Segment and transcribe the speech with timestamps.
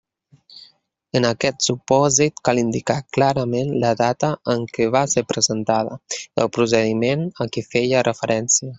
[1.19, 6.53] En aquest supòsit, cal indicar clarament la data en què va ser presentada i el
[6.61, 8.69] procediment a què feia referència.